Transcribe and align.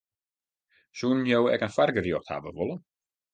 Soenen 1.01 1.29
jo 1.31 1.41
ek 1.57 1.67
in 1.67 1.73
foargerjocht 1.75 2.33
hawwe 2.35 2.55
wolle? 2.57 2.81